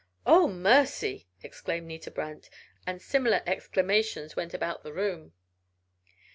[0.25, 0.47] "Oh!
[0.47, 2.49] mercy!" exclaimed Nita Brant,
[2.87, 5.33] and similar exclamations went about the room.